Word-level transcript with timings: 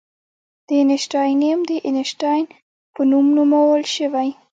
د 0.67 0.69
اینشټاینیم 0.81 1.59
د 1.69 1.71
اینشټاین 1.85 2.45
په 2.93 3.01
نوم 3.09 3.25
نومول 3.37 3.83
شوی. 3.95 4.29